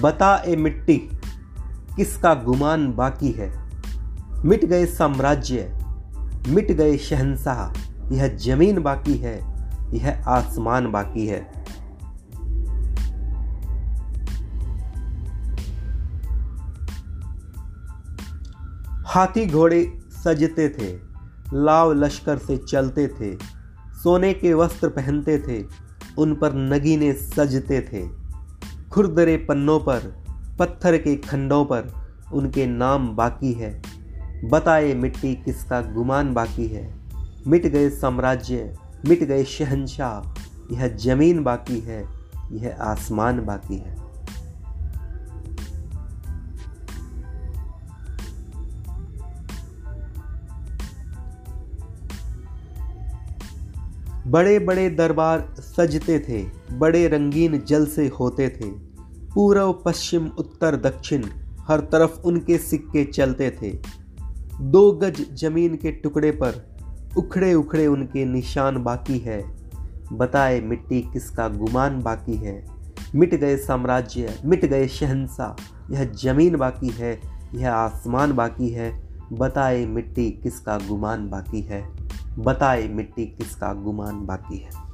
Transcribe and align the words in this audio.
बता 0.00 0.42
ए 0.46 0.56
मिट्टी, 0.56 0.96
किसका 1.96 2.34
गुमान 2.34 2.92
बाकी 2.92 3.30
है? 3.30 3.70
मिट 4.44 4.64
गए 4.64 4.86
साम्राज्य, 4.86 5.78
मिट 6.48 6.72
गए 6.72 6.96
शहनशाह, 6.96 8.14
यह 8.14 8.36
ज़मीन 8.36 8.82
बाकी 8.82 9.14
है, 9.14 9.36
यह 9.94 10.24
आसमान 10.26 10.92
बाकी 10.92 11.26
है। 11.26 11.64
हाथी 19.06 19.46
घोड़े 19.46 19.98
सजते 20.24 20.68
थे, 20.68 20.98
लाव 21.54 21.92
लश्कर 21.92 22.38
से 22.38 22.56
चलते 22.56 23.08
थे, 23.08 23.34
सोने 24.02 24.34
के 24.34 24.54
वस्त्र 24.54 24.88
पहनते 24.88 25.38
थे, 25.38 25.64
उन 26.18 26.34
पर 26.34 26.54
नगीने 26.54 27.12
सजते 27.12 27.80
थे। 27.80 28.23
खुरदरे 28.94 29.36
पन्नों 29.36 29.80
पर, 29.80 30.24
पत्थर 30.58 30.98
के 30.98 31.16
खंडों 31.16 31.64
पर 31.64 31.92
उनके 32.32 32.66
नाम 32.66 33.16
बाकी 33.16 33.52
है। 33.52 33.82
बताए 34.44 34.94
मिट्टी 34.94 35.34
किसका 35.34 35.80
गुमान 35.80 36.34
बाकी 36.34 36.66
है? 36.66 36.94
मिट 37.46 37.66
गए 37.66 37.90
साम्राज्य, 37.90 38.76
मिट 39.08 39.24
गए 39.24 39.44
शहनशाह, 39.44 40.40
यह 40.74 40.88
ज़मीन 40.88 41.44
बाकी 41.44 41.80
है, 41.80 42.08
यह 42.52 42.76
आसमान 42.80 43.44
बाकी 43.44 43.76
है। 43.76 44.03
बड़े 54.26 54.58
बड़े 54.58 54.90
दरबार 54.90 55.54
सजते 55.58 56.18
थे, 56.18 56.46
बड़े 56.76 57.08
रंगीन 57.08 57.62
जल 57.68 57.86
से 57.86 58.08
होते 58.08 58.48
थे। 58.48 58.70
पूर्व 59.34 59.72
पश्चिम, 59.72 60.26
उत्तर, 60.26 60.76
दक्षिण, 60.76 61.24
हर 61.60 61.80
तरफ़ 61.80 62.22
उनके 62.22 62.58
सिक्के 62.58 63.04
चलते 63.04 63.50
थे। 63.50 63.78
दो 64.60 64.92
गज 64.92 65.34
ज़मीन 65.34 65.76
के 65.76 65.92
टुकड़े 65.92 66.30
पर 66.30 66.74
उखड़े 67.16 67.54
उखड़े 67.54 67.86
उनके 67.86 68.24
निशान 68.24 68.84
बाकी 68.84 69.18
है। 69.18 69.56
बताए 70.12 70.60
मिट्टी 70.60 71.02
किसका 71.02 71.48
गुमान 71.48 72.02
बाकी 72.02 72.34
है? 72.34 72.66
मिट 73.14 73.34
गए 73.34 73.56
साम्राज्य, 73.56 74.40
मिट 74.44 74.64
गए 74.64 74.88
शहंशाह 74.88 75.62
यह 75.92 76.04
ज़मीन 76.04 76.56
बाकी 76.56 76.88
है, 76.88 77.20
यह 77.54 77.72
आसमान 77.72 78.32
बाकी 78.32 78.68
है। 78.68 79.02
बताए 79.32 79.86
मिट्टी 79.86 80.30
किसका 80.30 80.78
गुमान 80.78 81.30
बाकी 81.30 81.60
है? 81.60 81.93
बताए 82.38 82.88
मिट्टी 82.88 83.26
किसका 83.26 83.74
गुमान 83.74 84.26
बाकी 84.26 84.56
है? 84.56 84.93